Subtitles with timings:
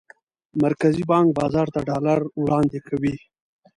[0.63, 3.15] مرکزي بانک بازار ته ډالر وړاندې کوي.